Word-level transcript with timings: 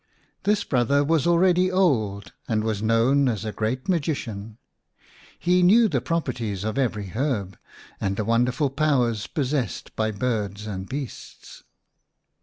This 0.45 0.63
brother 0.63 1.03
was 1.03 1.27
already 1.27 1.71
old, 1.71 2.33
and 2.47 2.63
was 2.63 2.81
known 2.81 3.29
as 3.29 3.45
a 3.45 3.51
great 3.51 3.87
magician; 3.87 4.57
he 5.37 5.61
knew 5.61 5.87
the 5.87 6.01
properties 6.01 6.63
of 6.63 6.79
every 6.79 7.09
herb, 7.09 7.55
and 7.99 8.17
the 8.17 8.25
wonderful 8.25 8.71
powers 8.71 9.27
possessed 9.27 9.95
by 9.95 10.09
birds 10.09 10.65
and 10.65 10.89
beasts. 10.89 11.61